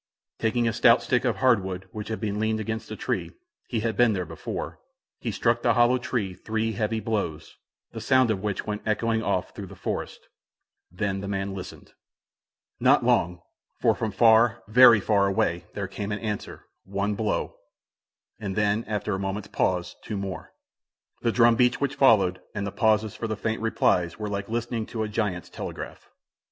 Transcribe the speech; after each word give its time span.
Taking 0.39 0.67
a 0.67 0.73
stout 0.73 1.03
stick 1.03 1.25
of 1.25 1.35
hard 1.35 1.63
wood 1.63 1.87
which 1.91 2.07
had 2.07 2.19
been 2.19 2.39
leaned 2.39 2.59
against 2.59 2.89
the 2.89 2.95
tree, 2.95 3.33
he 3.67 3.81
had 3.81 3.95
been 3.95 4.13
there 4.13 4.25
before, 4.25 4.79
he 5.19 5.29
struck 5.31 5.61
the 5.61 5.75
hollow 5.75 5.99
tree 5.99 6.33
three 6.33 6.71
heavy 6.71 6.99
blows, 6.99 7.55
the 7.91 8.01
sound 8.01 8.31
of 8.31 8.41
which 8.41 8.65
went 8.65 8.81
echoing 8.83 9.21
off 9.21 9.51
through 9.53 9.67
the 9.67 9.75
forest. 9.75 10.27
Then 10.91 11.21
the 11.21 11.27
man 11.27 11.53
listened. 11.53 11.93
Not 12.79 13.03
long; 13.03 13.43
for 13.79 13.93
from 13.93 14.11
far, 14.11 14.63
very 14.67 14.99
far 14.99 15.27
away, 15.27 15.65
there 15.75 15.87
came 15.87 16.11
an 16.11 16.17
answer, 16.17 16.65
one 16.83 17.13
blow, 17.13 17.57
and 18.39 18.55
then, 18.55 18.83
after 18.87 19.13
a 19.13 19.19
moment's 19.19 19.49
pause, 19.49 19.95
two 20.03 20.17
more. 20.17 20.51
The 21.21 21.31
drum 21.31 21.55
beats 21.55 21.79
which 21.79 21.93
followed, 21.93 22.41
and 22.55 22.65
the 22.65 22.71
pauses 22.71 23.13
for 23.13 23.27
the 23.27 23.37
faint 23.37 23.61
replies, 23.61 24.17
were 24.17 24.29
like 24.29 24.49
listening 24.49 24.87
to 24.87 25.03
a 25.03 25.07
giant's 25.07 25.51
telegraph. 25.51 26.09